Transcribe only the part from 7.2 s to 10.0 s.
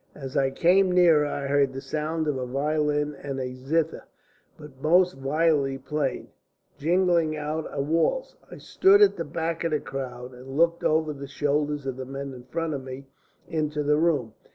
out a waltz. I stood at the back of the